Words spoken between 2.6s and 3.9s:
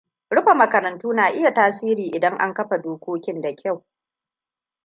dokokin da kyau.